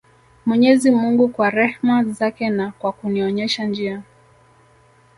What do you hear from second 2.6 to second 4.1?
kwa kunionyesha njia